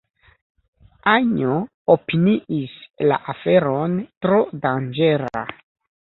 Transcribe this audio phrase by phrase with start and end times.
[1.09, 1.57] Anjo
[1.95, 2.73] opiniis
[3.11, 3.93] la aferon
[4.27, 5.43] tro danĝera.